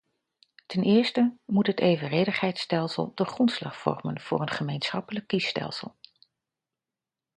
[0.65, 5.95] Ten eerste moet het evenredigheidsstelsel de grondslag vormen voor een gemeenschappelijk kiesstelsel.